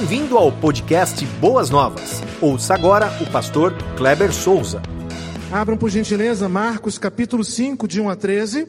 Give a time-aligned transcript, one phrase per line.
[0.00, 2.22] Bem-vindo ao podcast Boas Novas.
[2.40, 4.80] Ouça agora o pastor Kleber Souza.
[5.52, 8.66] Abram por gentileza Marcos capítulo 5, de 1 a 13.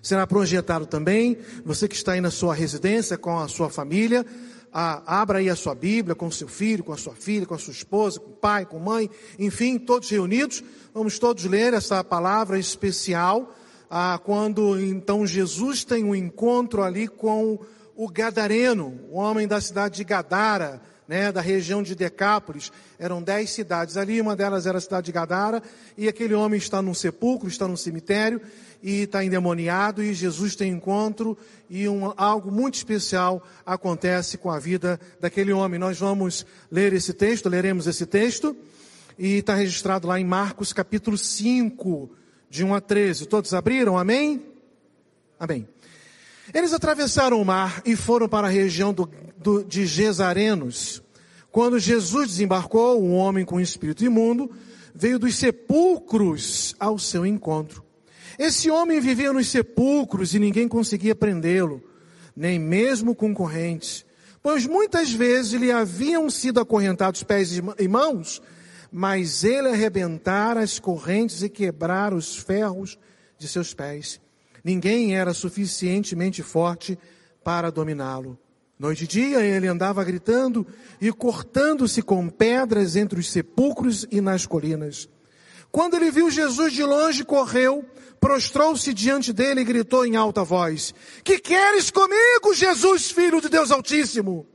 [0.00, 1.36] Será projetado também.
[1.66, 4.24] Você que está aí na sua residência com a sua família,
[4.72, 7.58] ah, abra aí a sua Bíblia com seu filho, com a sua filha, com a
[7.58, 10.64] sua esposa, com o pai, com a mãe, enfim, todos reunidos.
[10.94, 13.54] Vamos todos ler essa palavra especial.
[13.90, 17.58] Ah, quando então Jesus tem um encontro ali com
[18.00, 22.72] o Gadareno, o homem da cidade de Gadara, né, da região de Decápolis.
[22.98, 25.62] Eram dez cidades ali, uma delas era a cidade de Gadara,
[25.98, 28.40] e aquele homem está num sepulcro, está num cemitério,
[28.82, 31.36] e está endemoniado, e Jesus tem encontro,
[31.68, 35.78] e um, algo muito especial acontece com a vida daquele homem.
[35.78, 38.56] Nós vamos ler esse texto, leremos esse texto,
[39.18, 42.10] e está registrado lá em Marcos capítulo 5,
[42.48, 43.26] de 1 a 13.
[43.26, 43.98] Todos abriram?
[43.98, 44.42] Amém?
[45.38, 45.68] Amém.
[46.52, 51.02] Eles atravessaram o mar e foram para a região do, do, de Gesarenos.
[51.50, 54.50] Quando Jesus desembarcou, um homem com espírito imundo
[54.94, 57.84] veio dos sepulcros ao seu encontro.
[58.38, 61.82] Esse homem vivia nos sepulcros e ninguém conseguia prendê-lo,
[62.34, 64.04] nem mesmo com correntes,
[64.42, 68.40] pois muitas vezes lhe haviam sido acorrentados pés e mãos,
[68.90, 72.98] mas ele arrebentara as correntes e quebrara os ferros
[73.38, 74.20] de seus pés.
[74.64, 76.98] Ninguém era suficientemente forte
[77.42, 78.38] para dominá-lo.
[78.78, 80.66] Noite e dia ele andava gritando
[81.00, 85.08] e cortando-se com pedras entre os sepulcros e nas colinas.
[85.70, 87.84] Quando ele viu Jesus de longe, correu,
[88.18, 93.70] prostrou-se diante dele e gritou em alta voz: Que queres comigo, Jesus, filho de Deus
[93.70, 94.46] Altíssimo?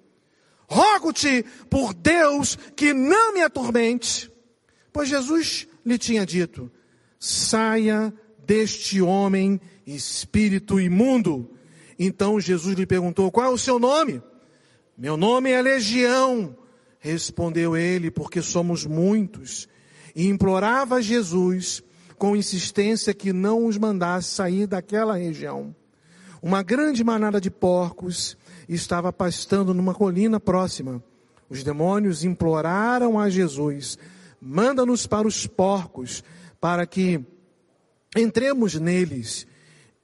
[0.67, 4.31] Rogo-te por Deus que não me atormente.
[4.91, 6.71] Pois Jesus lhe tinha dito:
[7.19, 8.13] Saia
[8.45, 11.49] deste homem espírito imundo.
[11.97, 14.21] Então Jesus lhe perguntou: Qual é o seu nome?
[14.97, 16.55] Meu nome é Legião,
[16.99, 19.67] respondeu ele, porque somos muitos.
[20.15, 21.83] E implorava a Jesus
[22.17, 25.75] com insistência que não os mandasse sair daquela região.
[26.41, 28.37] Uma grande manada de porcos
[28.69, 31.03] estava pastando numa colina próxima.
[31.49, 33.97] Os demônios imploraram a Jesus:
[34.39, 36.23] manda-nos para os porcos,
[36.59, 37.19] para que
[38.15, 39.45] entremos neles.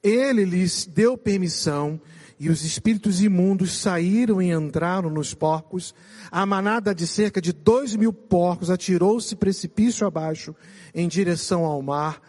[0.03, 1.99] Ele lhes deu permissão
[2.39, 5.93] e os espíritos imundos saíram e entraram nos porcos.
[6.31, 10.55] A manada de cerca de dois mil porcos atirou-se precipício abaixo
[10.93, 12.19] em direção ao mar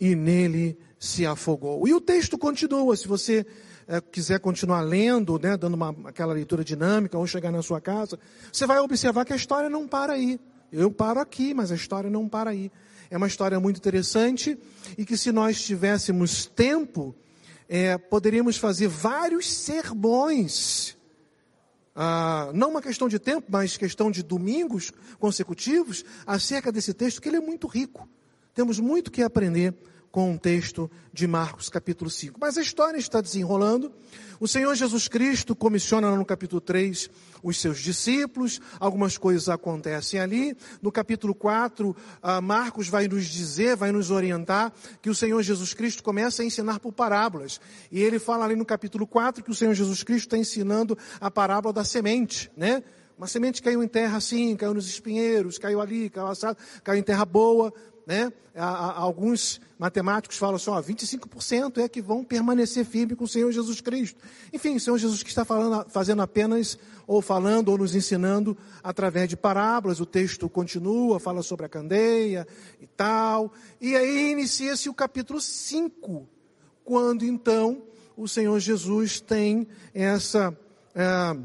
[0.00, 1.86] e nele se afogou.
[1.88, 3.44] E o texto continua, se você
[3.88, 8.18] é, quiser continuar lendo, né, dando uma, aquela leitura dinâmica ou chegar na sua casa,
[8.52, 10.38] você vai observar que a história não para aí.
[10.70, 12.70] Eu paro aqui, mas a história não para aí.
[13.10, 14.58] É uma história muito interessante
[14.96, 17.14] e que se nós tivéssemos tempo,
[17.68, 20.96] é, poderíamos fazer vários sermões.
[21.94, 27.28] Ah, não uma questão de tempo, mas questão de domingos consecutivos acerca desse texto, que
[27.28, 28.08] ele é muito rico.
[28.54, 29.74] Temos muito que aprender
[30.10, 32.38] com o texto de Marcos capítulo 5.
[32.40, 33.92] Mas a história está desenrolando.
[34.40, 37.10] O Senhor Jesus Cristo comissiona no capítulo 3
[37.46, 40.56] os seus discípulos, algumas coisas acontecem ali.
[40.82, 45.72] No capítulo 4, ah, Marcos vai nos dizer, vai nos orientar que o Senhor Jesus
[45.72, 47.60] Cristo começa a ensinar por parábolas.
[47.90, 51.30] E ele fala ali no capítulo 4 que o Senhor Jesus Cristo está ensinando a
[51.30, 52.82] parábola da semente, né?
[53.16, 57.02] Uma semente caiu em terra assim, caiu nos espinheiros, caiu ali, caiu assado, caiu em
[57.02, 57.72] terra boa,
[58.06, 58.32] né?
[58.54, 63.80] Alguns matemáticos falam assim, ó, 25% é que vão permanecer firme com o Senhor Jesus
[63.80, 64.18] Cristo.
[64.52, 69.28] Enfim, o Senhor Jesus que está falando, fazendo apenas, ou falando, ou nos ensinando através
[69.28, 70.00] de parábolas.
[70.00, 72.46] O texto continua, fala sobre a candeia
[72.80, 73.52] e tal.
[73.80, 76.26] E aí inicia-se o capítulo 5,
[76.84, 77.82] quando então
[78.16, 80.56] o Senhor Jesus tem essa...
[80.94, 81.36] É,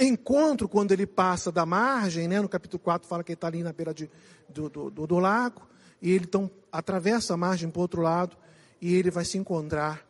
[0.00, 2.40] encontro quando ele passa da margem, né?
[2.40, 4.10] no capítulo 4 fala que ele está ali na beira de,
[4.52, 5.62] do, do, do, lago,
[6.00, 8.36] e ele então atravessa a margem para o outro lado,
[8.80, 10.06] e ele vai se encontrar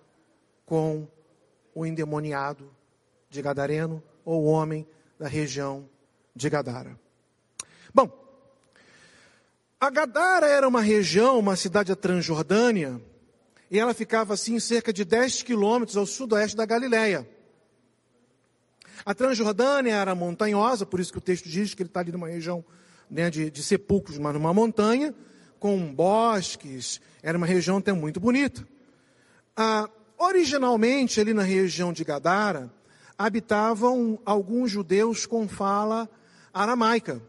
[0.66, 1.06] com
[1.74, 2.70] o endemoniado
[3.30, 4.86] de Gadareno, ou o homem
[5.18, 5.88] da região
[6.34, 6.98] de Gadara.
[7.94, 8.10] Bom,
[9.80, 13.00] a Gadara era uma região, uma cidade da Transjordânia,
[13.70, 17.28] e ela ficava assim cerca de 10 quilômetros ao sudoeste da Galileia.
[19.04, 22.28] A Transjordânia era montanhosa, por isso que o texto diz que ele está ali numa
[22.28, 22.64] região
[23.12, 25.14] né, de, de sepulcros, mas numa montanha,
[25.60, 28.66] com bosques, era uma região até muito bonita.
[29.54, 32.72] Ah, originalmente, ali na região de Gadara,
[33.18, 36.08] habitavam alguns judeus com fala
[36.54, 37.20] aramaica,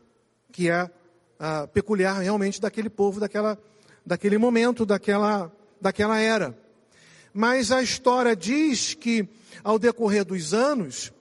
[0.53, 0.89] que é
[1.37, 3.59] ah, peculiar realmente daquele povo, daquela,
[4.05, 5.51] daquele momento, daquela,
[5.81, 6.57] daquela era.
[7.33, 9.27] Mas a história diz que,
[9.61, 11.11] ao decorrer dos anos,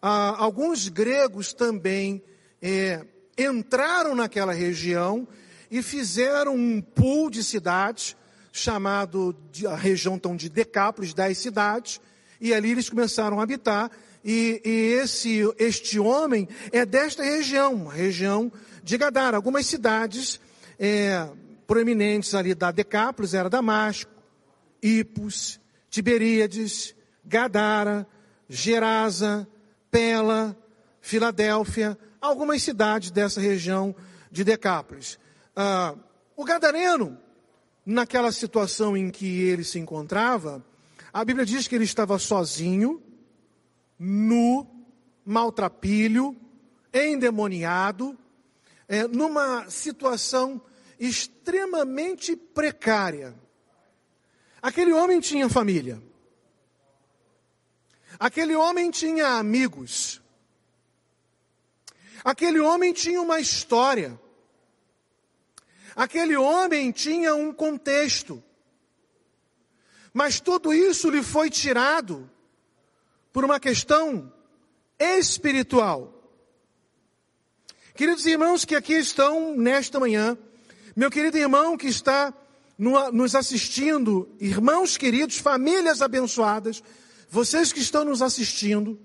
[0.00, 2.22] ah, alguns gregos também
[2.62, 3.04] é,
[3.38, 5.26] entraram naquela região
[5.70, 8.16] e fizeram um pool de cidades,
[8.52, 12.00] chamado de, a região então de Decápolis, dez cidades,
[12.40, 13.90] e ali eles começaram a habitar,
[14.24, 14.70] e, e
[15.02, 18.50] esse, este homem é desta região, região
[18.82, 19.36] de Gadara.
[19.36, 20.40] Algumas cidades
[20.78, 21.28] é,
[21.66, 24.10] proeminentes ali da Decápolis era Damasco,
[24.82, 25.60] Ipos,
[25.90, 26.94] Tiberíades,
[27.24, 28.06] Gadara,
[28.48, 29.48] Gerasa,
[29.90, 30.56] Pela,
[31.00, 33.94] Filadélfia, algumas cidades dessa região
[34.30, 35.18] de Decápolis.
[35.54, 35.94] Ah,
[36.36, 37.18] o gadareno,
[37.84, 40.64] naquela situação em que ele se encontrava,
[41.12, 43.02] a Bíblia diz que ele estava sozinho,
[43.98, 44.66] nu,
[45.24, 46.36] maltrapilho,
[46.92, 48.18] endemoniado,
[48.88, 50.60] é, numa situação
[50.98, 53.34] extremamente precária.
[54.62, 56.02] Aquele homem tinha família.
[58.18, 60.23] Aquele homem tinha amigos.
[62.24, 64.18] Aquele homem tinha uma história.
[65.94, 68.42] Aquele homem tinha um contexto.
[70.12, 72.30] Mas tudo isso lhe foi tirado
[73.30, 74.32] por uma questão
[74.98, 76.10] espiritual.
[77.94, 80.38] Queridos irmãos que aqui estão nesta manhã,
[80.96, 82.32] meu querido irmão que está
[82.78, 86.82] nos assistindo, irmãos queridos, famílias abençoadas,
[87.28, 88.98] vocês que estão nos assistindo,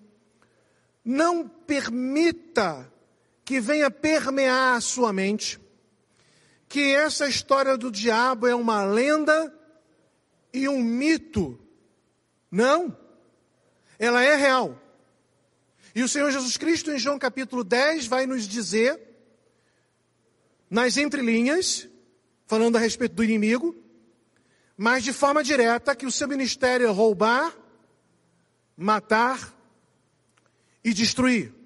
[1.04, 2.92] não permita
[3.50, 5.60] que venha permear a sua mente
[6.68, 9.52] que essa história do diabo é uma lenda
[10.54, 11.60] e um mito.
[12.52, 12.96] Não.
[13.98, 14.80] Ela é real.
[15.96, 19.02] E o Senhor Jesus Cristo, em João capítulo 10, vai nos dizer,
[20.70, 21.88] nas entrelinhas,
[22.46, 23.76] falando a respeito do inimigo,
[24.78, 27.58] mas de forma direta, que o seu ministério é roubar,
[28.78, 29.52] matar
[30.84, 31.59] e destruir.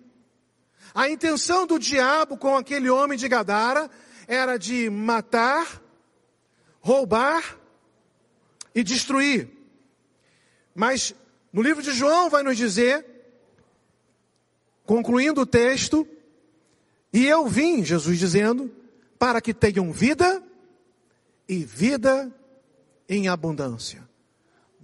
[0.94, 3.90] A intenção do diabo com aquele homem de Gadara
[4.28, 5.82] era de matar,
[6.80, 7.58] roubar
[8.76, 9.50] e destruir.
[10.76, 11.16] Mas
[11.52, 13.06] no livro de João vai nos dizer,
[14.86, 16.08] concluindo o texto,
[17.12, 18.72] e eu vim, Jesus dizendo,
[19.18, 20.44] para que tenham vida
[21.48, 22.32] e vida
[23.08, 24.08] em abundância.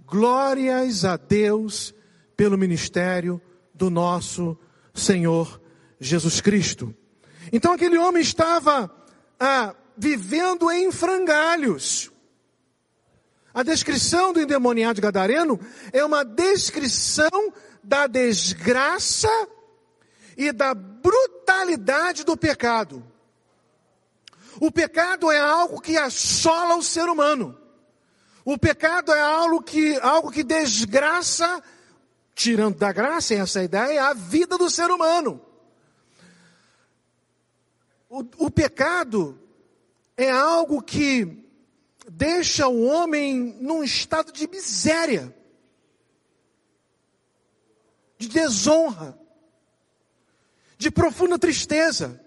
[0.06, 1.94] Glórias a Deus
[2.36, 3.40] pelo ministério
[3.74, 4.58] do nosso
[4.92, 5.59] Senhor
[6.00, 6.94] Jesus Cristo.
[7.52, 8.90] Então aquele homem estava
[9.38, 12.10] ah, vivendo em frangalhos.
[13.52, 15.60] A descrição do endemoniado gadareno
[15.92, 17.52] é uma descrição
[17.82, 19.28] da desgraça
[20.36, 23.04] e da brutalidade do pecado.
[24.60, 27.58] O pecado é algo que assola o ser humano.
[28.44, 31.62] O pecado é algo que, algo que desgraça,
[32.34, 35.40] tirando da graça, essa ideia, a vida do ser humano.
[38.12, 39.40] O, pecado
[40.16, 41.46] é algo que
[42.10, 45.32] deixa o homem num estado de miséria,
[48.18, 49.16] de desonra,
[50.76, 52.20] de profunda tristeza.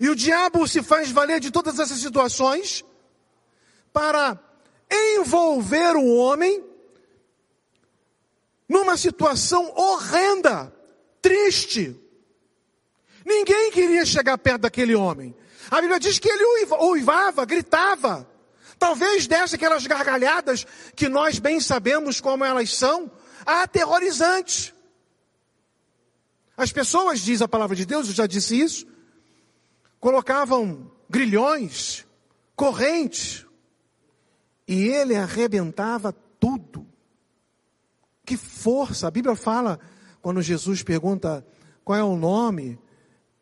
[0.00, 2.84] E o diabo se faz valer de todas essas situações
[3.92, 4.36] para
[4.90, 6.64] envolver o homem
[8.68, 10.74] numa situação horrenda,
[11.20, 12.01] triste,
[13.24, 15.34] Ninguém queria chegar perto daquele homem.
[15.70, 18.28] A Bíblia diz que ele uivava, gritava.
[18.78, 23.10] Talvez desse aquelas gargalhadas que nós bem sabemos como elas são,
[23.46, 24.74] aterrorizantes.
[26.56, 28.86] As pessoas, diz a palavra de Deus, eu já disse isso,
[29.98, 32.06] colocavam grilhões,
[32.56, 33.46] correntes,
[34.66, 36.86] e ele arrebentava tudo.
[38.24, 39.08] Que força!
[39.08, 39.78] A Bíblia fala,
[40.20, 41.46] quando Jesus pergunta
[41.84, 42.78] qual é o nome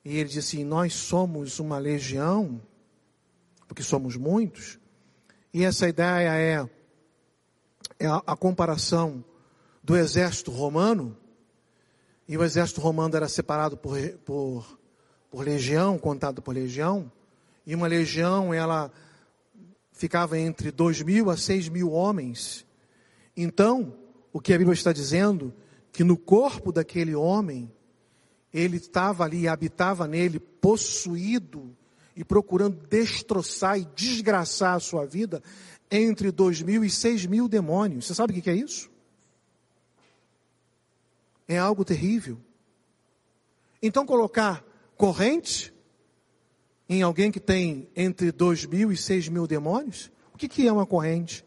[0.04, 2.60] e ele disse: assim, Nós somos uma legião,
[3.68, 4.78] porque somos muitos.
[5.52, 6.68] E essa ideia é,
[7.98, 9.24] é a, a comparação
[9.82, 11.16] do exército romano.
[12.26, 14.78] E o exército romano era separado por, por,
[15.30, 17.10] por legião, contado por legião.
[17.66, 18.90] E uma legião, ela
[19.92, 22.64] ficava entre dois mil a seis mil homens.
[23.36, 23.94] Então,
[24.32, 25.52] o que a Bíblia está dizendo,
[25.92, 27.70] que no corpo daquele homem
[28.52, 31.76] ele estava ali, habitava nele, possuído
[32.16, 35.42] e procurando destroçar e desgraçar a sua vida
[35.90, 38.06] entre dois mil e seis mil demônios.
[38.06, 38.90] Você sabe o que é isso?
[41.46, 42.38] É algo terrível.
[43.82, 44.64] Então, colocar
[44.96, 45.72] corrente
[46.88, 50.72] em alguém que tem entre dois mil e seis mil demônios, o que, que é
[50.72, 51.44] uma corrente?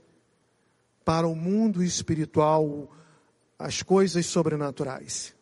[1.06, 2.90] Para o mundo espiritual,
[3.60, 5.36] as coisas sobrenaturais.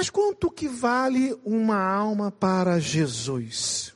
[0.00, 3.94] Mas quanto que vale uma alma para Jesus?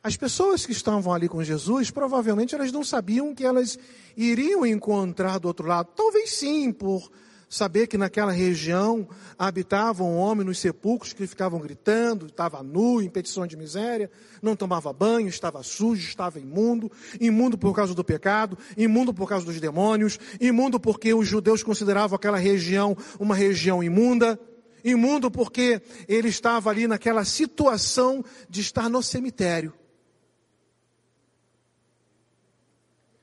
[0.00, 3.76] As pessoas que estavam ali com Jesus, provavelmente elas não sabiam que elas
[4.16, 5.88] iriam encontrar do outro lado.
[5.96, 7.10] Talvez sim, por
[7.48, 13.08] saber que naquela região habitava um homem nos sepulcros que ficavam gritando, estava nu, em
[13.08, 14.10] petição de miséria,
[14.42, 19.46] não tomava banho, estava sujo, estava imundo, imundo por causa do pecado, imundo por causa
[19.46, 24.38] dos demônios, imundo porque os judeus consideravam aquela região uma região imunda,
[24.84, 29.72] imundo porque ele estava ali naquela situação de estar no cemitério.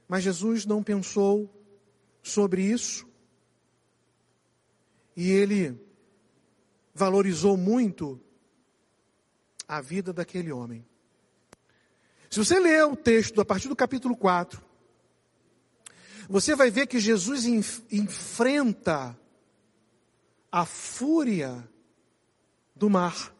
[0.08, 1.50] Mas Jesus não pensou
[2.22, 3.12] sobre isso
[5.15, 5.79] e ele
[6.93, 8.20] valorizou muito
[9.67, 10.86] a vida daquele homem.
[12.29, 14.62] Se você ler o texto a partir do capítulo 4,
[16.27, 19.17] você vai ver que Jesus enf enfrenta
[20.51, 21.67] a fúria
[22.75, 23.36] do mar.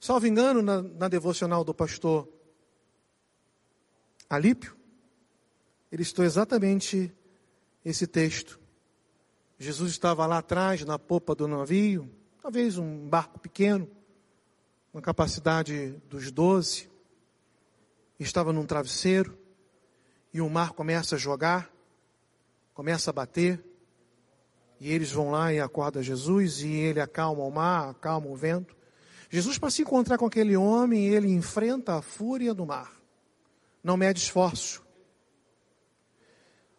[0.00, 2.28] Salvo engano, na, na devocional do pastor
[4.28, 4.76] Alípio,
[5.90, 7.12] ele estou exatamente
[7.84, 8.61] esse texto.
[9.62, 12.10] Jesus estava lá atrás, na popa do navio,
[12.42, 13.88] talvez um barco pequeno,
[14.92, 16.90] uma capacidade dos doze,
[18.18, 19.38] estava num travesseiro,
[20.34, 21.70] e o mar começa a jogar,
[22.74, 23.64] começa a bater,
[24.80, 28.76] e eles vão lá e acordam Jesus, e ele acalma o mar, acalma o vento.
[29.30, 32.92] Jesus, para se encontrar com aquele homem, ele enfrenta a fúria do mar.
[33.80, 34.81] Não mede esforço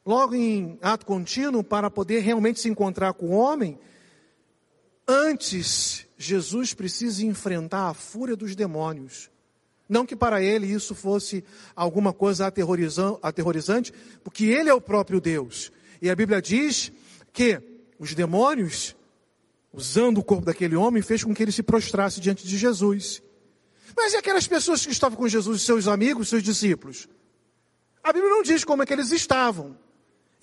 [0.06, 3.80] logo em ato contínuo, para poder realmente se encontrar com o homem,
[5.08, 9.30] antes Jesus precisa enfrentar a fúria dos demônios.
[9.88, 11.44] Não que para ele isso fosse
[11.76, 13.94] alguma coisa aterrorizante,
[14.24, 15.72] porque ele é o próprio Deus.
[16.02, 16.92] E a Bíblia diz
[17.32, 17.62] que
[18.00, 18.96] os demônios,
[19.72, 23.22] usando o corpo daquele homem, fez com que ele se prostrasse diante de Jesus.
[23.96, 27.08] Mas e aquelas pessoas que estavam com Jesus, seus amigos, seus discípulos?
[28.04, 29.78] A Bíblia não diz como é que eles estavam.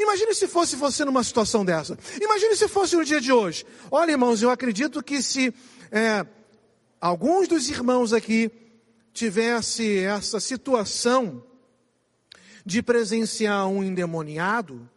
[0.00, 1.98] Imagine se fosse você numa situação dessa.
[2.18, 3.66] Imagine se fosse no dia de hoje.
[3.90, 5.52] Olha, irmãos, eu acredito que se
[5.92, 6.26] é,
[6.98, 8.50] alguns dos irmãos aqui
[9.12, 11.44] tivesse essa situação
[12.64, 14.88] de presenciar um endemoniado,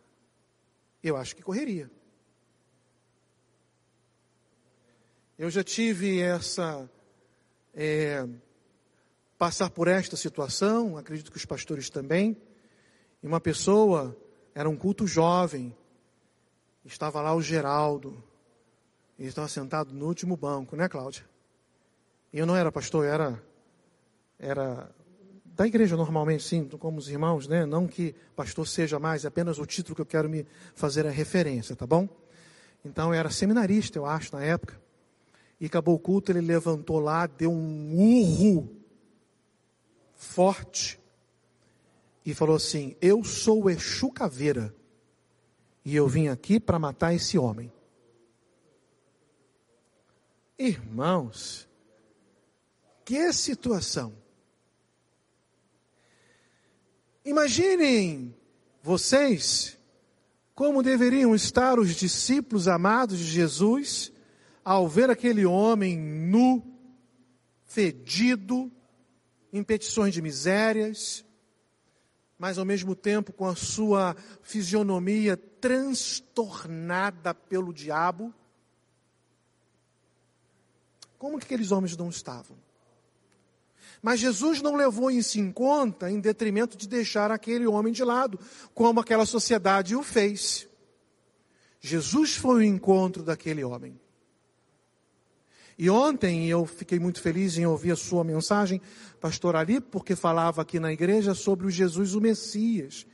[1.03, 1.91] eu acho que correria.
[5.37, 6.89] Eu já tive essa
[7.73, 8.25] é,
[9.37, 12.37] passar por esta situação, acredito que os pastores também.
[13.21, 14.17] E uma pessoa
[14.53, 15.75] era um culto jovem.
[16.85, 18.23] Estava lá o Geraldo.
[19.17, 21.23] Ele estava sentado no último banco, né, Cláudia?
[22.31, 23.43] E eu não era pastor, eu era,
[24.39, 24.89] era
[25.45, 27.65] da igreja normalmente, sim, como os irmãos, né?
[27.65, 31.11] Não que pastor seja mais, é apenas o título que eu quero me fazer a
[31.11, 32.09] referência, tá bom?
[32.83, 34.81] Então eu era seminarista, eu acho, na época.
[35.59, 38.69] E acabou o culto, ele levantou lá, deu um urro
[40.15, 40.99] forte
[42.25, 44.73] e falou assim: Eu sou Exu Caveira
[45.85, 47.71] e eu vim aqui para matar esse homem.
[50.57, 51.67] Irmãos,
[53.03, 54.13] que situação.
[57.25, 58.33] Imaginem
[58.81, 59.77] vocês
[60.53, 64.11] como deveriam estar os discípulos amados de Jesus
[64.63, 66.63] ao ver aquele homem nu,
[67.65, 68.71] fedido,
[69.51, 71.25] em petições de misérias,
[72.43, 78.33] mas ao mesmo tempo com a sua fisionomia transtornada pelo diabo.
[81.17, 82.57] Como que aqueles homens não estavam?
[84.01, 88.37] Mas Jesus não levou isso em conta em detrimento de deixar aquele homem de lado,
[88.73, 90.67] como aquela sociedade o fez.
[91.79, 93.97] Jesus foi o encontro daquele homem.
[95.77, 98.81] E ontem eu fiquei muito feliz em ouvir a sua mensagem,
[99.19, 103.05] pastor Ali, porque falava aqui na igreja sobre o Jesus o Messias.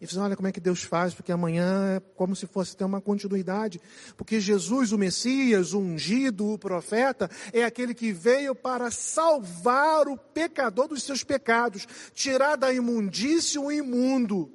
[0.00, 2.84] E disse, olha como é que Deus faz, porque amanhã é como se fosse ter
[2.84, 3.80] uma continuidade.
[4.16, 10.16] Porque Jesus, o Messias, o ungido, o profeta, é aquele que veio para salvar o
[10.16, 14.52] pecador dos seus pecados, tirar da imundícia o imundo,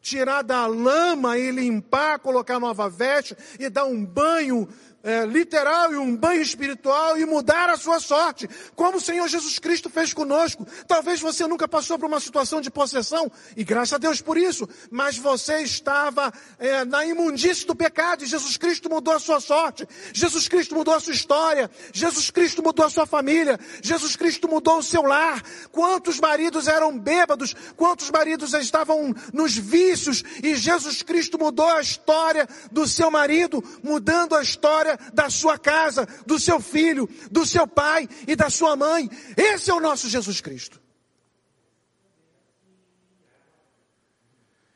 [0.00, 4.66] tirar da lama e limpar, colocar nova veste e dar um banho
[5.02, 9.58] é, literal e um banho espiritual e mudar a sua sorte, como o Senhor Jesus
[9.58, 10.66] Cristo fez conosco.
[10.86, 14.68] Talvez você nunca passou por uma situação de possessão, e graças a Deus por isso,
[14.90, 19.86] mas você estava é, na imundície do pecado e Jesus Cristo mudou a sua sorte,
[20.12, 24.78] Jesus Cristo mudou a sua história, Jesus Cristo mudou a sua família, Jesus Cristo mudou
[24.78, 25.42] o seu lar.
[25.70, 32.48] Quantos maridos eram bêbados, quantos maridos estavam nos vícios e Jesus Cristo mudou a história
[32.70, 38.08] do seu marido, mudando a história da sua casa, do seu filho, do seu pai
[38.26, 39.08] e da sua mãe.
[39.36, 40.80] Esse é o nosso Jesus Cristo.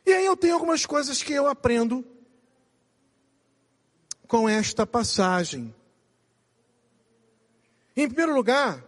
[0.06, 2.04] E aí eu tenho algumas coisas que eu aprendo
[4.28, 5.74] com esta passagem.
[7.96, 8.84] Em primeiro lugar,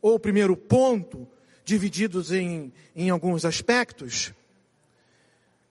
[0.00, 1.28] ou primeiro ponto,
[1.64, 4.32] divididos em, em alguns aspectos,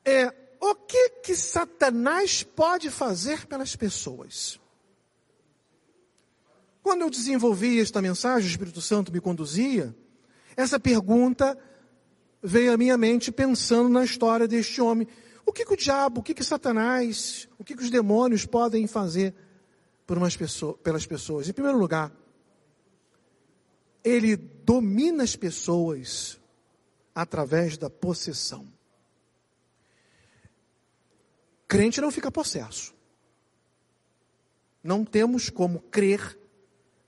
[0.04, 4.60] é o que que Satanás pode fazer pelas pessoas?
[6.84, 9.96] Quando eu desenvolvi esta mensagem, o Espírito Santo me conduzia,
[10.54, 11.58] essa pergunta
[12.42, 15.08] veio à minha mente pensando na história deste homem.
[15.46, 18.86] O que, que o diabo, o que, que Satanás, o que, que os demônios podem
[18.86, 19.34] fazer
[20.06, 21.48] por umas pessoas, pelas pessoas?
[21.48, 22.12] Em primeiro lugar,
[24.04, 26.38] ele domina as pessoas
[27.16, 28.68] através da possessão.
[31.66, 32.94] Crente não fica possesso.
[34.84, 36.43] Não temos como crer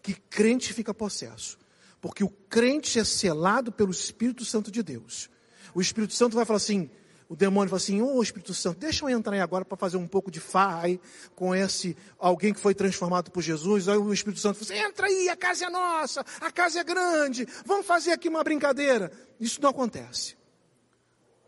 [0.05, 1.57] que crente fica possesso.
[1.99, 5.31] Porque o crente é selado pelo Espírito Santo de Deus.
[5.73, 6.91] O Espírito Santo vai falar assim,
[7.27, 9.97] o demônio fala assim, ô oh, Espírito Santo, deixa eu entrar aí agora para fazer
[9.97, 11.01] um pouco de farra aí
[11.33, 13.89] com esse alguém que foi transformado por Jesus.
[13.89, 16.83] Aí o Espírito Santo fala assim, entra aí, a casa é nossa, a casa é
[16.83, 19.11] grande, vamos fazer aqui uma brincadeira.
[19.39, 20.37] Isso não acontece.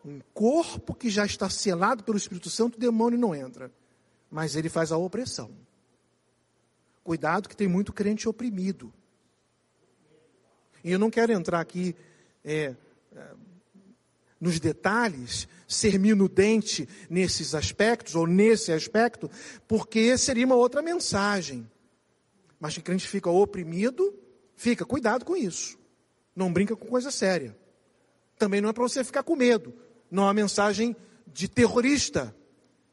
[0.03, 3.71] Um corpo que já está selado pelo Espírito Santo, o demônio não entra.
[4.31, 5.66] Mas ele faz a opressão.
[7.07, 8.93] Cuidado que tem muito crente oprimido.
[10.83, 11.95] E eu não quero entrar aqui
[12.43, 12.75] é,
[13.15, 13.25] é,
[14.41, 19.31] nos detalhes, ser minudente nesses aspectos, ou nesse aspecto,
[19.65, 21.65] porque seria uma outra mensagem.
[22.59, 24.13] Mas que crente fica oprimido,
[24.57, 25.79] fica, cuidado com isso.
[26.35, 27.57] Não brinca com coisa séria.
[28.37, 29.73] Também não é para você ficar com medo.
[30.11, 30.93] Não é uma mensagem
[31.25, 32.35] de terrorista,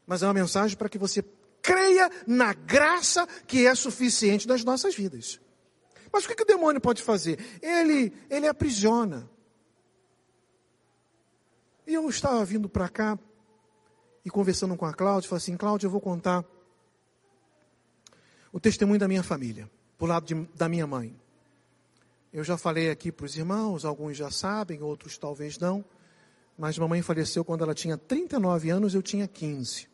[0.07, 1.21] mas é uma mensagem para que você
[1.65, 5.41] creia na graça que é suficiente nas nossas vidas.
[6.13, 7.39] Mas o que, que o demônio pode fazer?
[7.63, 9.29] Ele, ele aprisiona.
[11.87, 13.19] E eu estava vindo para cá
[14.25, 16.45] e conversando com a Cláudia, falei assim, Cláudia, eu vou contar
[18.53, 21.19] o testemunho da minha família, por lado de, da minha mãe.
[22.31, 25.83] Eu já falei aqui para os irmãos, alguns já sabem, outros talvez não,
[26.59, 29.94] mas mamãe faleceu quando ela tinha 39 anos, eu tinha 15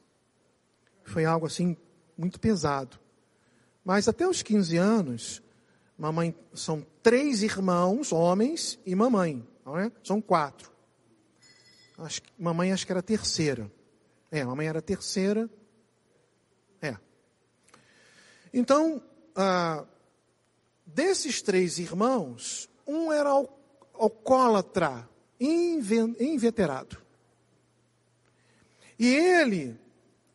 [1.10, 1.76] foi algo assim
[2.16, 2.98] muito pesado.
[3.84, 5.42] Mas até os 15 anos,
[5.98, 9.90] mamãe são três irmãos, homens e mamãe, é?
[10.02, 10.70] São quatro.
[11.98, 13.70] Acho, mamãe acho que era a terceira.
[14.30, 15.50] É, mamãe era a terceira.
[16.80, 16.96] É.
[18.52, 19.02] Então,
[19.34, 19.84] ah,
[20.86, 23.30] desses três irmãos, um era
[23.94, 26.98] alcoólatra, inveterado.
[28.98, 29.78] E ele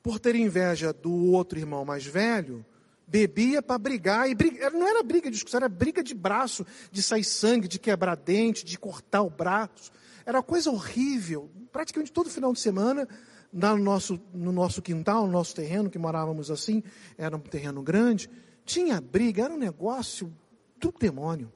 [0.06, 2.64] por ter inveja do outro irmão mais velho,
[3.08, 7.02] bebia para brigar, e briga, não era briga de discussão, era briga de braço, de
[7.02, 9.92] sair sangue, de quebrar dente, de cortar o braço.
[10.24, 11.50] Era coisa horrível.
[11.72, 13.10] Praticamente todo final de semana,
[13.52, 16.84] no nosso, no nosso quintal, no nosso terreno, que morávamos assim,
[17.18, 18.30] era um terreno grande,
[18.64, 20.32] tinha briga, era um negócio
[20.80, 21.52] do demônio.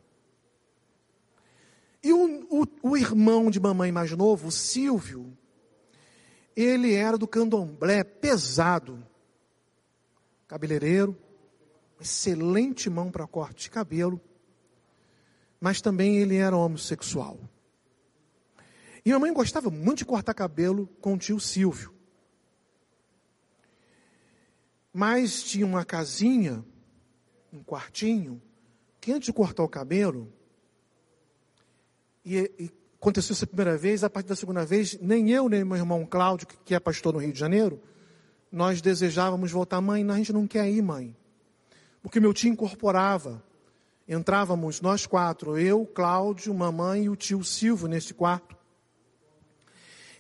[2.02, 5.38] E o, o, o irmão de mamãe mais novo, o Silvio,
[6.62, 9.06] ele era do candomblé pesado,
[10.48, 11.18] cabeleireiro,
[12.00, 14.20] excelente mão para corte de cabelo,
[15.60, 17.40] mas também ele era homossexual.
[19.06, 21.94] E minha mãe gostava muito de cortar cabelo com o tio Silvio.
[24.92, 26.66] Mas tinha uma casinha,
[27.54, 28.42] um quartinho,
[29.00, 30.32] que antes de cortar o cabelo,
[32.26, 35.78] e, e aconteceu essa primeira vez, a partir da segunda vez, nem eu, nem meu
[35.78, 37.82] irmão Cláudio, que é pastor no Rio de Janeiro,
[38.52, 39.80] nós desejávamos voltar.
[39.80, 41.16] Mãe, a gente não quer ir, mãe.
[42.02, 43.42] Porque meu tio incorporava.
[44.08, 48.58] Entrávamos nós quatro, eu, Cláudio, mamãe e o tio Silvio nesse quarto.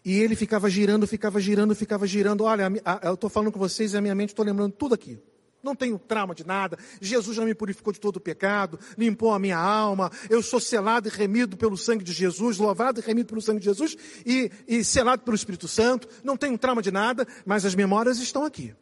[0.05, 2.43] E ele ficava girando, ficava girando, ficava girando.
[2.43, 2.71] Olha,
[3.03, 5.19] eu estou falando com vocês e a minha mente estou lembrando tudo aqui.
[5.61, 6.77] Não tenho trauma de nada.
[7.01, 10.09] Jesus já me purificou de todo o pecado, limpou a minha alma.
[10.29, 13.65] Eu sou selado e remido pelo sangue de Jesus, louvado e remido pelo sangue de
[13.65, 16.07] Jesus e, e selado pelo Espírito Santo.
[16.23, 18.73] Não tenho trauma de nada, mas as memórias estão aqui.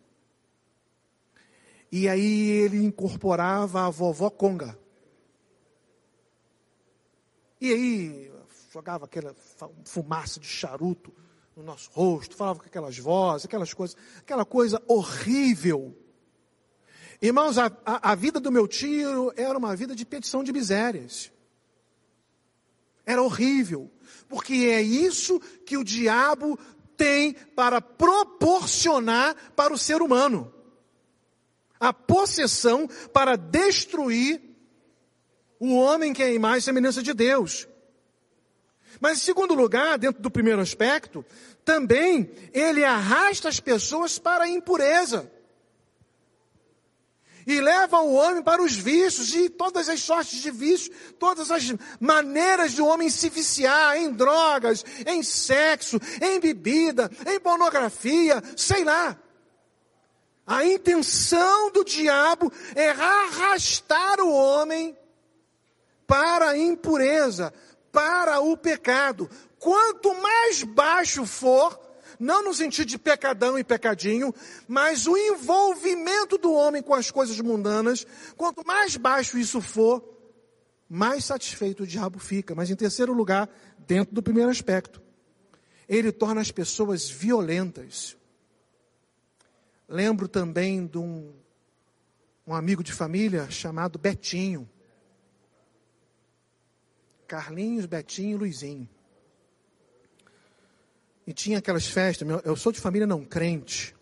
[1.91, 4.77] E aí ele incorporava a vovó Conga.
[7.59, 8.31] E aí
[8.71, 9.35] jogava aquela
[9.83, 11.11] fumaça de charuto
[11.55, 15.97] no nosso rosto, falava com aquelas vozes, aquelas coisas, aquela coisa horrível.
[17.21, 21.31] Irmãos, a, a, a vida do meu tio era uma vida de petição de misérias.
[23.05, 23.89] Era horrível,
[24.27, 26.59] porque é isso que o diabo
[26.95, 30.53] tem para proporcionar para o ser humano.
[31.79, 34.41] A possessão para destruir
[35.59, 37.67] o homem que é a imagem e semelhança de Deus.
[38.99, 41.25] Mas em segundo lugar, dentro do primeiro aspecto,
[41.63, 45.31] também ele arrasta as pessoas para a impureza.
[47.47, 51.73] E leva o homem para os vícios e todas as sortes de vícios, todas as
[51.97, 58.83] maneiras de o homem se viciar em drogas, em sexo, em bebida, em pornografia, sei
[58.83, 59.17] lá.
[60.45, 64.97] A intenção do diabo é arrastar o homem
[66.05, 67.53] para a impureza,
[67.93, 69.29] para o pecado.
[69.57, 71.86] Quanto mais baixo for,
[72.19, 74.33] não no sentido de pecadão e pecadinho,
[74.67, 80.03] mas o envolvimento do homem com as coisas mundanas, quanto mais baixo isso for,
[80.89, 82.55] mais satisfeito o diabo fica.
[82.55, 83.49] Mas em terceiro lugar,
[83.79, 85.01] dentro do primeiro aspecto,
[85.87, 88.17] ele torna as pessoas violentas.
[89.87, 91.33] Lembro também de um,
[92.45, 94.69] um amigo de família chamado Betinho.
[97.27, 98.89] Carlinhos, Betinho e Luizinho.
[101.27, 103.93] E tinha aquelas festas, eu sou de família não crente.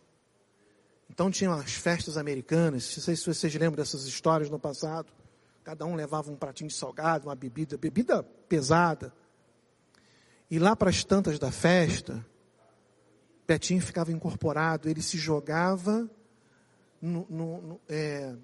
[1.09, 5.11] Então tinha as festas americanas, não sei se vocês lembram dessas histórias no passado.
[5.63, 9.11] Cada um levava um pratinho de salgado, uma bebida, bebida pesada.
[10.51, 12.23] E lá para as tantas da festa,
[13.47, 16.07] Betinho ficava incorporado, ele se jogava
[17.01, 18.35] no, no, no, é,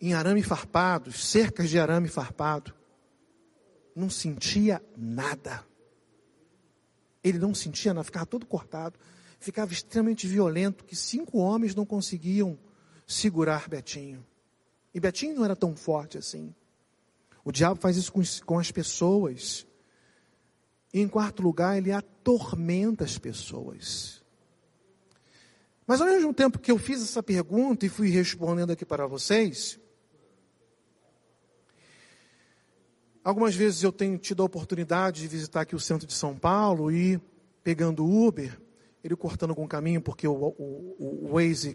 [0.00, 2.74] em arame farpado, cercas de arame farpado
[3.94, 5.64] não sentia nada.
[7.24, 8.98] Ele não sentia nada, ficava todo cortado,
[9.40, 12.58] ficava extremamente violento, que cinco homens não conseguiam
[13.06, 14.24] segurar Betinho.
[14.94, 16.54] E Betinho não era tão forte assim.
[17.42, 19.66] O diabo faz isso com, com as pessoas.
[20.92, 24.22] E em quarto lugar, ele atormenta as pessoas.
[25.86, 29.78] Mas ao mesmo tempo que eu fiz essa pergunta e fui respondendo aqui para vocês,
[33.24, 36.92] Algumas vezes eu tenho tido a oportunidade de visitar aqui o centro de São Paulo
[36.92, 37.18] e
[37.62, 38.60] pegando o Uber,
[39.02, 41.74] ele cortando algum caminho, porque o, o, o Waze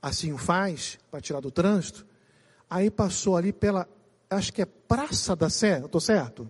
[0.00, 2.06] assim o faz, para tirar do trânsito.
[2.70, 3.88] Aí passou ali pela,
[4.30, 6.48] acho que é Praça da Sé, eu estou certo?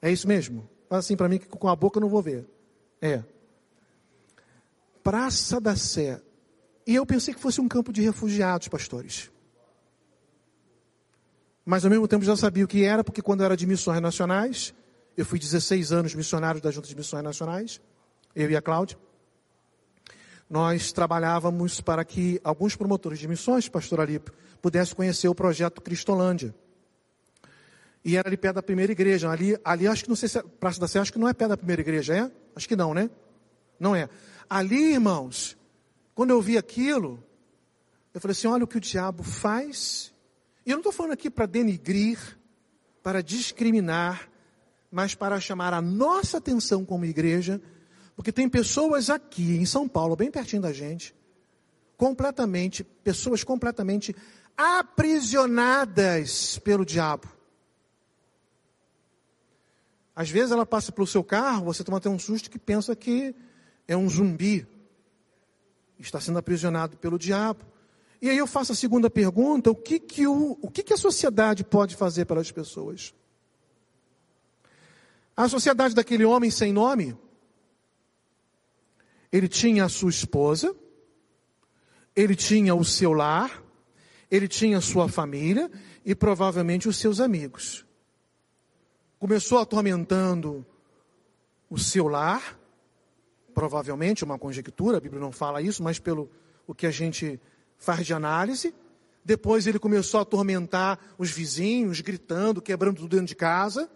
[0.00, 0.70] É isso mesmo?
[0.88, 2.46] Fala assim para mim que com a boca eu não vou ver.
[3.02, 3.24] É.
[5.02, 6.22] Praça da Sé.
[6.86, 9.32] E eu pensei que fosse um campo de refugiados, pastores
[11.68, 14.00] mas ao mesmo tempo já sabia o que era, porque quando eu era de missões
[14.00, 14.72] nacionais,
[15.14, 17.78] eu fui 16 anos missionário da Junta de Missões Nacionais,
[18.34, 18.96] eu e a Cláudia.
[20.48, 26.54] Nós trabalhávamos para que alguns promotores de missões, pastor Alípio, pudessem conhecer o projeto Cristolândia.
[28.02, 29.30] E era ali perto da primeira igreja.
[29.30, 31.34] Ali, ali acho que não sei se é Praça da Sé, acho que não é
[31.34, 32.30] perto da primeira igreja, é?
[32.56, 33.10] Acho que não, né?
[33.78, 34.08] Não é.
[34.48, 35.54] Ali, irmãos,
[36.14, 37.22] quando eu vi aquilo,
[38.14, 40.14] eu falei assim: olha o que o diabo faz
[40.68, 42.18] e eu não estou falando aqui para denigrir,
[43.02, 44.28] para discriminar,
[44.90, 47.58] mas para chamar a nossa atenção como igreja,
[48.14, 51.14] porque tem pessoas aqui em São Paulo, bem pertinho da gente,
[51.96, 54.14] completamente, pessoas completamente
[54.54, 57.26] aprisionadas pelo diabo.
[60.14, 63.34] Às vezes ela passa pelo seu carro, você toma até um susto que pensa que
[63.86, 64.66] é um zumbi.
[65.98, 67.64] Está sendo aprisionado pelo diabo.
[68.20, 70.96] E aí eu faço a segunda pergunta: o que, que, o, o que, que a
[70.96, 73.14] sociedade pode fazer para as pessoas?
[75.36, 77.16] A sociedade daquele homem sem nome,
[79.30, 80.74] ele tinha a sua esposa,
[82.16, 83.62] ele tinha o seu lar,
[84.28, 85.70] ele tinha a sua família
[86.04, 87.86] e provavelmente os seus amigos.
[89.18, 90.66] Começou atormentando
[91.70, 92.58] o seu lar,
[93.54, 96.28] provavelmente, uma conjectura, a Bíblia não fala isso, mas pelo
[96.66, 97.40] o que a gente
[97.78, 98.74] faz de análise.
[99.24, 103.88] Depois ele começou a atormentar os vizinhos, gritando, quebrando tudo dentro de casa.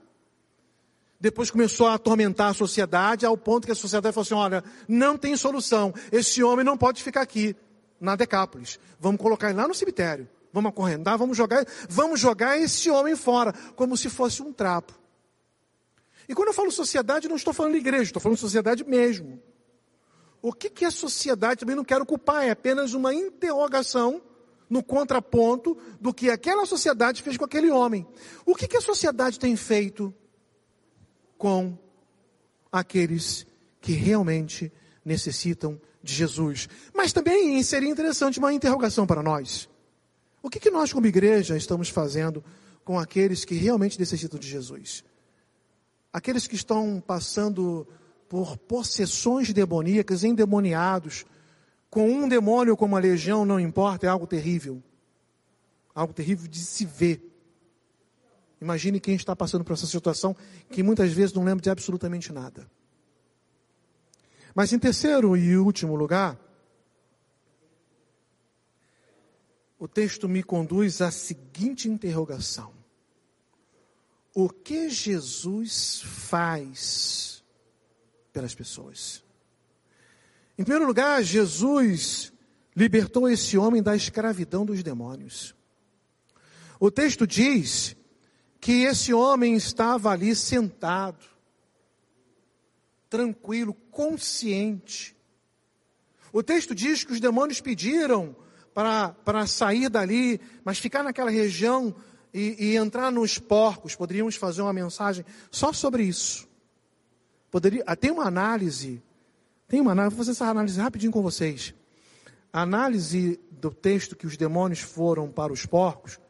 [1.21, 5.17] Depois começou a atormentar a sociedade, ao ponto que a sociedade falou assim: olha, não
[5.17, 5.95] tem solução.
[6.11, 7.55] Esse homem não pode ficar aqui,
[8.01, 8.79] na Decápolis.
[8.99, 10.29] Vamos colocar ele lá no cemitério.
[10.53, 14.93] Vamos acorrentar, vamos jogar, vamos jogar esse homem fora, como se fosse um trapo.
[16.29, 19.41] E quando eu falo sociedade, não estou falando igreja, estou falando sociedade mesmo.
[20.43, 24.21] O que, que a sociedade, também não quero culpar, é apenas uma interrogação
[24.69, 28.05] no contraponto do que aquela sociedade fez com aquele homem.
[28.45, 30.13] O que, que a sociedade tem feito
[31.39, 31.79] com
[32.73, 33.47] aqueles
[33.81, 34.73] que realmente
[35.05, 36.69] necessitam de Jesus?
[36.93, 39.69] Mas também seria interessante uma interrogação para nós.
[40.43, 42.43] O que, que nós, como igreja, estamos fazendo
[42.85, 45.05] com aqueles que realmente necessitam de Jesus?
[46.13, 47.87] Aqueles que estão passando
[48.33, 51.27] por possessões demoníacas, endemoniados,
[51.91, 54.83] com um demônio como a legião, não importa, é algo terrível.
[55.95, 57.23] Algo terrível de se ver.
[58.59, 60.35] Imagine quem está passando por essa situação
[60.71, 62.67] que muitas vezes não lembra de absolutamente nada.
[64.55, 66.41] Mas em terceiro e último lugar,
[69.79, 72.73] o texto me conduz à seguinte interrogação:
[74.35, 77.32] O que Jesus faz
[78.33, 79.23] pelas pessoas?
[80.59, 82.33] Em primeiro lugar, Jesus
[82.75, 85.55] libertou esse homem da escravidão dos demônios.
[86.79, 87.97] O texto diz
[88.61, 91.25] que esse homem estava ali sentado,
[93.09, 95.17] tranquilo, consciente.
[96.33, 98.35] O texto diz que os demônios pediram
[98.73, 101.95] para, sair dali, mas ficar naquela região
[102.33, 103.95] e, e entrar nos porcos.
[103.95, 106.49] Poderíamos fazer uma mensagem só sobre isso.
[107.53, 109.01] Poderia, tem uma análise
[109.73, 111.75] tem uma análise, vou fazer essa análise rapidinho com vocês.
[112.53, 116.21] A análise do texto que os demônios foram para os porcos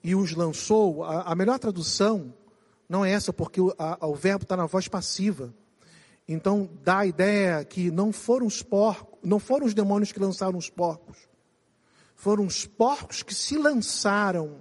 [0.00, 2.32] e os lançou, a, a melhor tradução
[2.88, 5.52] não é essa, porque o, a, o verbo está na voz passiva.
[6.28, 10.56] Então dá a ideia que não foram os porcos, não foram os demônios que lançaram
[10.56, 11.18] os porcos.
[12.14, 14.60] Foram os porcos que se lançaram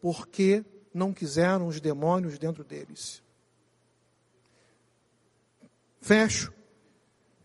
[0.00, 3.22] porque não quiseram os demônios dentro deles.
[6.02, 6.52] Fecho.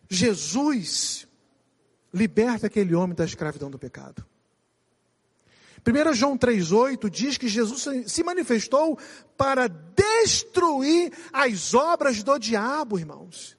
[0.10, 1.28] Jesus
[2.14, 4.26] liberta aquele homem da escravidão do pecado.
[5.86, 9.00] 1 João 3,8 diz que Jesus se manifestou
[9.38, 13.57] para destruir as obras do diabo, irmãos.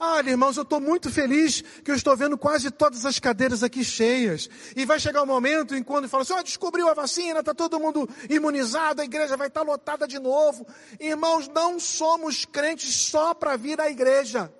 [0.00, 3.82] Olha, irmãos, eu estou muito feliz que eu estou vendo quase todas as cadeiras aqui
[3.82, 4.48] cheias.
[4.76, 7.52] E vai chegar o um momento em quando fala assim: oh, descobriu a vacina, está
[7.52, 10.64] todo mundo imunizado, a igreja vai estar tá lotada de novo.
[11.00, 14.52] Irmãos, não somos crentes só para vir à igreja.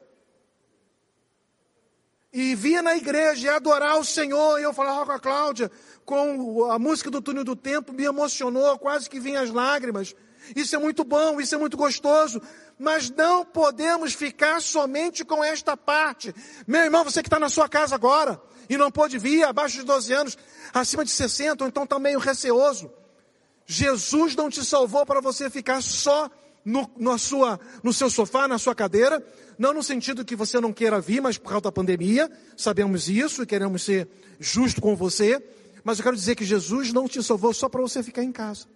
[2.33, 4.59] E vir na igreja e adorar o Senhor.
[4.59, 5.71] E eu falava com a Cláudia,
[6.05, 10.15] com a música do túnel do tempo, me emocionou, quase que vinham as lágrimas.
[10.55, 12.41] Isso é muito bom, isso é muito gostoso
[12.79, 16.33] mas não podemos ficar somente com esta parte.
[16.67, 19.83] Meu irmão, você que está na sua casa agora e não pode vir abaixo de
[19.83, 20.39] 12 anos,
[20.73, 22.91] acima de 60, ou então está meio receoso.
[23.67, 26.31] Jesus não te salvou para você ficar só
[26.65, 29.25] no, na sua, no seu sofá, na sua cadeira,
[29.59, 33.43] não no sentido que você não queira vir, mas por causa da pandemia, sabemos isso
[33.43, 35.43] e queremos ser justo com você,
[35.83, 38.67] mas eu quero dizer que Jesus não te salvou só para você ficar em casa,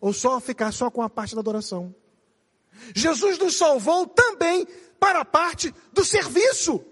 [0.00, 1.94] ou só ficar só com a parte da adoração.
[2.94, 4.66] Jesus nos salvou também
[5.00, 6.84] para a parte do serviço.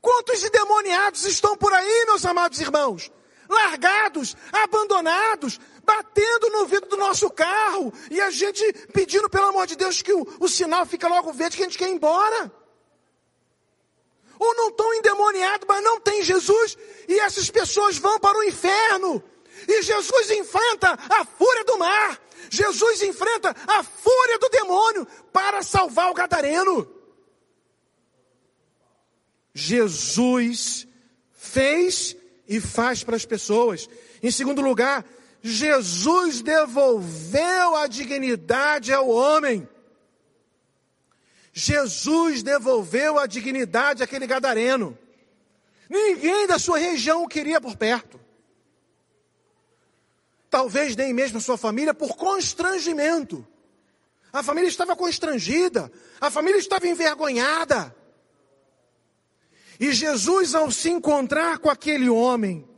[0.00, 3.12] Quantos endemoniados estão por aí, meus amados irmãos?
[3.48, 9.76] Largados, abandonados, batendo no vidro do nosso carro e a gente pedindo, pelo amor de
[9.76, 12.52] Deus, que o, o sinal fica logo verde que a gente quer ir embora.
[14.38, 16.76] Ou não estão endemoniados, mas não tem Jesus
[17.08, 19.22] e essas pessoas vão para o inferno.
[19.68, 26.10] E Jesus enfrenta a fúria do mar Jesus enfrenta a fúria do demônio para salvar
[26.10, 26.86] o gadareno.
[29.54, 30.86] Jesus
[31.32, 32.16] fez
[32.46, 33.88] e faz para as pessoas.
[34.22, 35.04] Em segundo lugar,
[35.42, 39.68] Jesus devolveu a dignidade ao homem.
[41.52, 44.96] Jesus devolveu a dignidade àquele gadareno.
[45.90, 48.22] Ninguém da sua região o queria por perto
[50.52, 53.44] talvez nem mesmo sua família, por constrangimento.
[54.30, 57.96] A família estava constrangida, a família estava envergonhada.
[59.80, 62.68] E Jesus, ao se encontrar com aquele homem,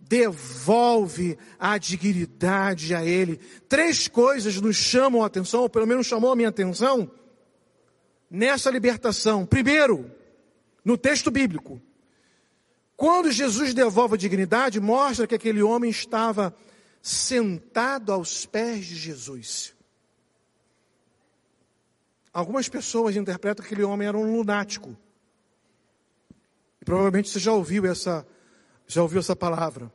[0.00, 3.36] devolve a dignidade a ele.
[3.68, 7.10] Três coisas nos chamam a atenção, ou pelo menos chamou a minha atenção,
[8.30, 9.46] nessa libertação.
[9.46, 10.10] Primeiro,
[10.84, 11.80] no texto bíblico,
[12.96, 16.54] quando Jesus devolve a dignidade, mostra que aquele homem estava
[17.00, 19.74] sentado aos pés de Jesus.
[22.32, 24.96] Algumas pessoas interpretam que aquele homem era um lunático.
[26.80, 28.26] E provavelmente você já ouviu essa,
[28.90, 29.92] já ouviu essa palavra.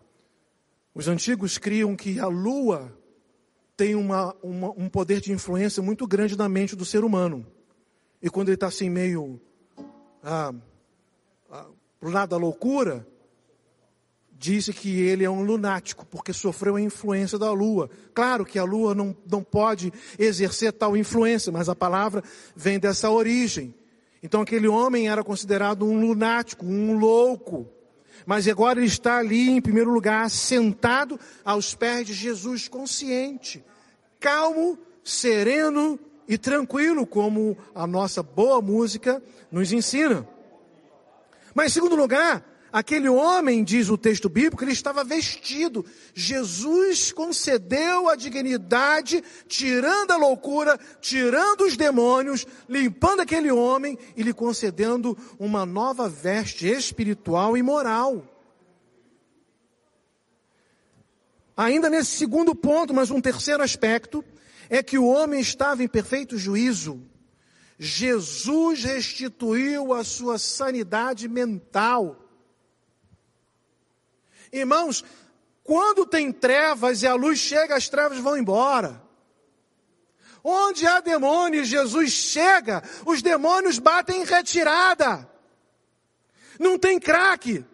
[0.93, 2.97] Os antigos criam que a lua
[3.75, 7.45] tem uma, uma, um poder de influência muito grande na mente do ser humano.
[8.21, 9.41] E quando ele está assim meio
[10.23, 10.53] ah,
[11.51, 11.65] ah,
[11.99, 13.05] pro lado da loucura,
[14.31, 17.89] disse que ele é um lunático, porque sofreu a influência da lua.
[18.13, 22.23] Claro que a lua não, não pode exercer tal influência, mas a palavra
[22.55, 23.75] vem dessa origem.
[24.23, 27.74] Então aquele homem era considerado um lunático, um louco.
[28.25, 33.63] Mas agora ele está ali, em primeiro lugar, sentado aos pés de Jesus, consciente,
[34.19, 40.27] calmo, sereno e tranquilo, como a nossa boa música nos ensina.
[41.53, 42.43] Mas em segundo lugar,
[42.75, 45.85] aquele homem, diz o texto bíblico, ele estava vestido.
[46.13, 54.33] Jesus concedeu a dignidade, tirando a loucura, tirando os demônios, limpando aquele homem e lhe
[54.33, 58.27] concedendo uma nova veste espiritual e moral.
[61.55, 64.21] Ainda nesse segundo ponto, mas um terceiro aspecto,
[64.69, 67.01] é que o homem estava em perfeito juízo.
[67.79, 72.24] Jesus restituiu a sua sanidade mental.
[74.51, 75.03] Irmãos,
[75.63, 79.01] quando tem trevas e a luz chega, as trevas vão embora.
[80.43, 85.27] Onde há demônios, Jesus chega, os demônios batem em retirada.
[86.59, 87.65] Não tem crack,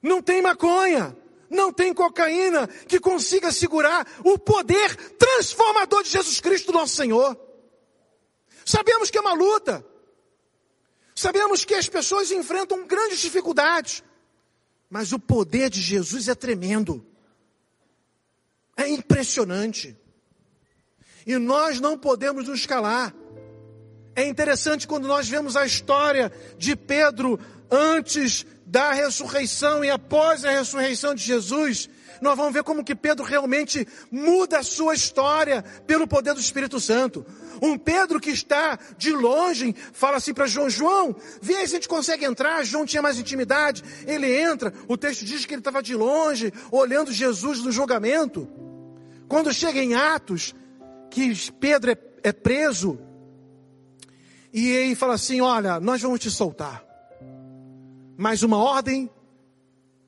[0.00, 1.16] não tem maconha,
[1.50, 7.36] não tem cocaína que consiga segurar o poder transformador de Jesus Cristo, nosso Senhor.
[8.64, 9.84] Sabemos que é uma luta.
[11.14, 14.02] Sabemos que as pessoas enfrentam grandes dificuldades.
[14.92, 17.02] Mas o poder de Jesus é tremendo.
[18.76, 19.96] É impressionante.
[21.26, 23.14] E nós não podemos nos calar.
[24.14, 30.50] É interessante quando nós vemos a história de Pedro antes da ressurreição e após a
[30.50, 31.88] ressurreição de Jesus,
[32.22, 36.78] nós vamos ver como que Pedro realmente muda a sua história pelo poder do Espírito
[36.78, 37.26] Santo.
[37.60, 41.88] Um Pedro que está de longe, fala assim para João, João, vê se a gente
[41.88, 42.64] consegue entrar.
[42.64, 44.72] João tinha mais intimidade, ele entra.
[44.86, 48.48] O texto diz que ele estava de longe, olhando Jesus no julgamento.
[49.28, 50.54] Quando chega em Atos,
[51.10, 53.00] que Pedro é, é preso,
[54.52, 56.84] e ele fala assim: Olha, nós vamos te soltar.
[58.16, 59.10] Mas uma ordem,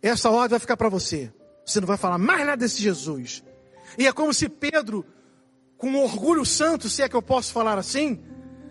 [0.01, 1.33] essa ordem vai ficar para você.
[1.65, 3.43] Você não vai falar mais nada desse Jesus.
[3.97, 5.05] E é como se Pedro,
[5.77, 8.23] com orgulho santo, se é que eu posso falar assim,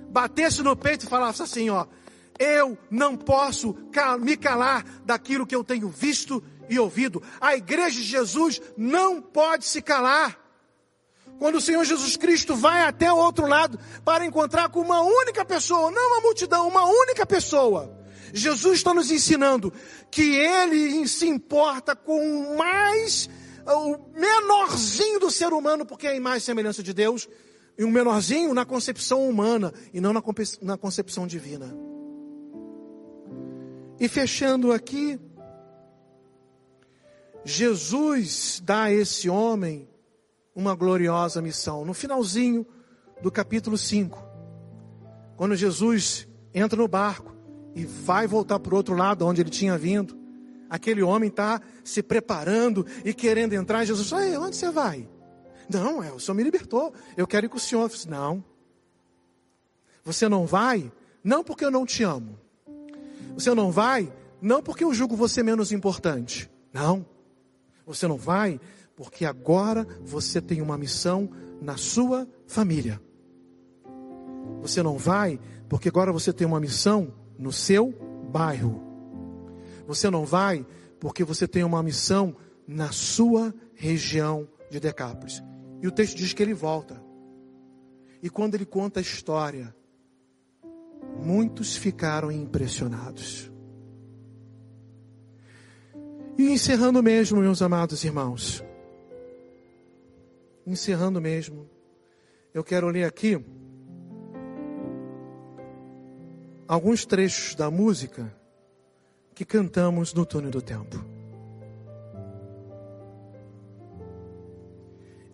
[0.09, 1.85] batesse no peito e falasse assim: Ó,
[2.39, 3.75] eu não posso
[4.19, 7.21] me calar daquilo que eu tenho visto e ouvido.
[7.39, 10.39] A igreja de Jesus não pode se calar.
[11.39, 15.43] Quando o Senhor Jesus Cristo vai até o outro lado para encontrar com uma única
[15.43, 18.02] pessoa, não uma multidão, uma única pessoa.
[18.35, 19.71] Jesus está nos ensinando
[20.09, 23.29] que Ele se importa com o mais,
[23.65, 27.29] o menorzinho do ser humano, porque é a imagem e semelhança de Deus,
[27.77, 31.75] e um menorzinho na concepção humana e não na concepção divina.
[33.99, 35.19] E fechando aqui,
[37.45, 39.87] Jesus dá a esse homem
[40.55, 41.85] uma gloriosa missão.
[41.85, 42.65] No finalzinho
[43.21, 44.17] do capítulo 5,
[45.35, 47.32] quando Jesus entra no barco,
[47.75, 50.17] e vai voltar para o outro lado, onde ele tinha vindo.
[50.69, 53.85] Aquele homem está se preparando e querendo entrar.
[53.85, 55.07] Jesus fala: onde você vai?
[55.69, 56.93] Não, é, o Senhor me libertou.
[57.15, 57.89] Eu quero ir com o Senhor.
[57.89, 58.43] Disse, não.
[60.03, 60.91] Você não vai,
[61.23, 62.37] não porque eu não te amo.
[63.35, 66.49] Você não vai, não porque eu julgo você menos importante.
[66.73, 67.05] Não.
[67.85, 68.59] Você não vai
[68.95, 71.29] porque agora você tem uma missão
[71.61, 73.01] na sua família.
[74.61, 77.93] Você não vai porque agora você tem uma missão no seu
[78.31, 78.81] bairro.
[79.85, 80.65] Você não vai
[80.97, 82.33] porque você tem uma missão
[82.65, 85.43] na sua região de Decápolis.
[85.81, 87.03] E o texto diz que ele volta.
[88.21, 89.75] E quando ele conta a história,
[91.21, 93.51] muitos ficaram impressionados.
[96.37, 98.63] E encerrando mesmo, meus amados irmãos,
[100.65, 101.69] encerrando mesmo,
[102.53, 103.37] eu quero ler aqui
[106.67, 108.33] alguns trechos da música
[109.35, 111.03] que cantamos no túnel do tempo.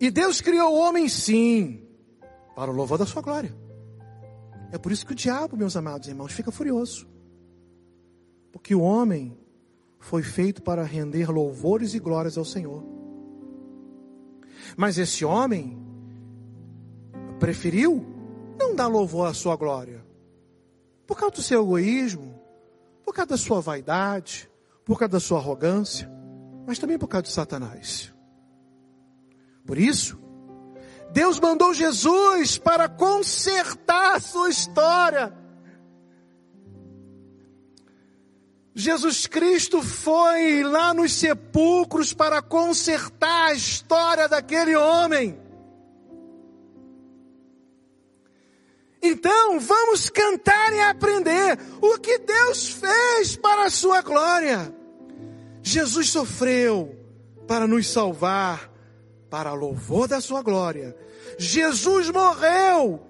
[0.00, 1.86] E Deus criou o homem sim,
[2.56, 3.54] para o louvor da sua glória.
[4.72, 7.06] É por isso que o diabo, meus amados irmãos, fica furioso.
[8.52, 9.38] Porque o homem
[9.98, 12.82] foi feito para render louvores e glórias ao Senhor.
[14.76, 15.78] Mas esse homem
[17.38, 18.04] preferiu
[18.58, 20.04] não dar louvor à sua glória,
[21.10, 22.40] por causa do seu egoísmo,
[23.04, 24.48] por causa da sua vaidade,
[24.84, 26.08] por causa da sua arrogância,
[26.64, 28.14] mas também por causa de Satanás.
[29.66, 30.16] Por isso,
[31.12, 35.36] Deus mandou Jesus para consertar a sua história.
[38.72, 45.36] Jesus Cristo foi lá nos sepulcros para consertar a história daquele homem.
[49.02, 54.74] Então, vamos cantar e aprender o que Deus fez para a sua glória.
[55.62, 56.96] Jesus sofreu
[57.46, 58.70] para nos salvar,
[59.30, 60.94] para louvor da sua glória.
[61.38, 63.00] Jesus morreu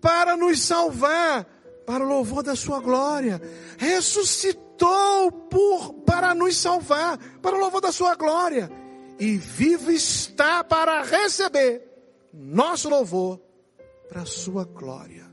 [0.00, 1.44] para nos salvar,
[1.86, 3.40] para louvor da sua glória.
[3.78, 8.70] Ressuscitou por, para nos salvar, para louvor da sua glória.
[9.18, 11.82] E vivo está para receber
[12.32, 13.40] nosso louvor
[14.08, 15.25] para a sua glória.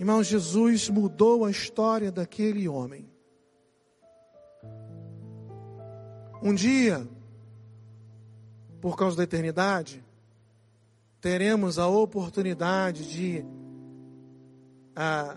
[0.00, 3.06] Irmão, Jesus mudou a história daquele homem.
[6.42, 7.06] Um dia,
[8.80, 10.02] por causa da eternidade,
[11.20, 13.44] teremos a oportunidade de,
[14.96, 15.36] ah,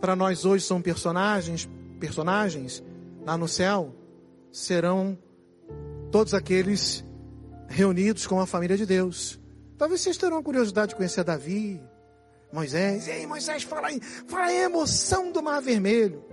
[0.00, 1.68] para nós hoje são personagens,
[2.00, 2.82] personagens
[3.26, 3.94] lá no céu,
[4.50, 5.18] serão
[6.10, 7.04] todos aqueles
[7.68, 9.38] reunidos com a família de Deus.
[9.76, 11.78] Talvez vocês terão curiosidade de conhecer Davi,
[12.52, 13.08] Moisés.
[13.08, 16.24] Ei, Moisés, fala aí, fala aí a emoção do Mar Vermelho.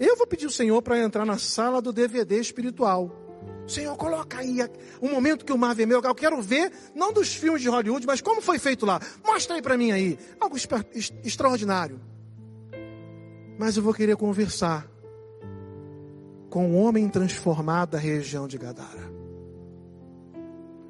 [0.00, 3.10] Eu vou pedir o Senhor para entrar na sala do DVD espiritual.
[3.66, 4.58] Senhor, coloca aí
[5.00, 8.20] um momento que o mar vermelho, eu quero ver, não dos filmes de Hollywood, mas
[8.20, 9.00] como foi feito lá.
[9.24, 10.56] Mostra aí para mim aí, algo
[11.24, 12.00] extraordinário.
[13.58, 14.90] Mas eu vou querer conversar
[16.50, 19.12] com o homem transformado da região de Gadara.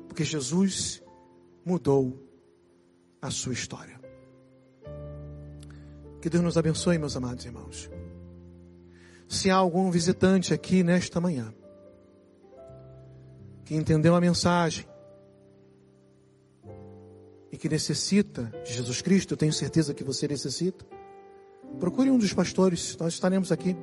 [0.08, 1.02] Porque Jesus
[1.64, 2.18] mudou
[3.20, 4.01] a sua história.
[6.22, 7.90] Que Deus nos abençoe, meus amados irmãos.
[9.28, 11.52] Se há algum visitante aqui nesta manhã,
[13.64, 14.86] que entendeu a mensagem
[17.50, 20.86] e que necessita de Jesus Cristo, eu tenho certeza que você necessita.
[21.80, 23.76] Procure um dos pastores, nós estaremos aqui.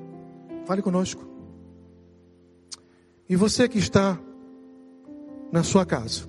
[0.65, 1.27] Fale conosco.
[3.27, 4.17] E você que está
[5.51, 6.21] na sua casa,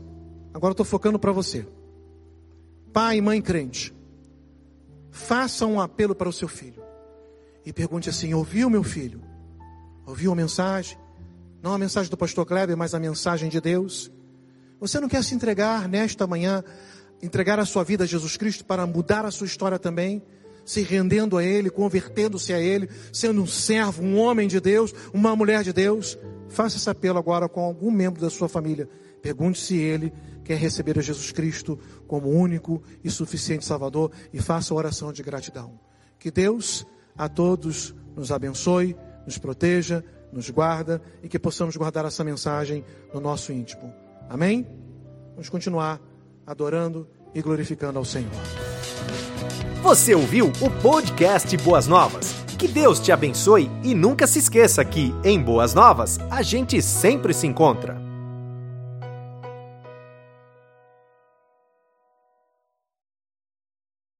[0.52, 1.64] agora estou focando para você.
[2.92, 3.94] Pai e mãe crente,
[5.10, 6.82] faça um apelo para o seu filho
[7.64, 9.22] e pergunte assim: ouviu meu filho?
[10.06, 10.98] Ouviu a mensagem?
[11.62, 14.10] Não a mensagem do pastor Kleber, mas a mensagem de Deus.
[14.80, 16.64] Você não quer se entregar nesta manhã,
[17.22, 20.22] entregar a sua vida a Jesus Cristo para mudar a sua história também?
[20.64, 25.36] Se rendendo a Ele, convertendo-se a Ele, sendo um servo, um homem de Deus, uma
[25.36, 26.16] mulher de Deus?
[26.48, 28.88] Faça esse apelo agora com algum membro da sua família.
[29.22, 30.12] Pergunte se ele
[30.44, 35.78] quer receber a Jesus Cristo como único e suficiente Salvador e faça oração de gratidão.
[36.18, 36.86] Que Deus
[37.16, 43.20] a todos nos abençoe, nos proteja, nos guarda e que possamos guardar essa mensagem no
[43.20, 43.92] nosso íntimo.
[44.28, 44.66] Amém?
[45.32, 46.00] Vamos continuar
[46.46, 48.30] adorando e glorificando ao Senhor.
[49.82, 52.34] Você ouviu o podcast Boas Novas?
[52.58, 57.32] Que Deus te abençoe e nunca se esqueça que, em Boas Novas, a gente sempre
[57.32, 58.09] se encontra.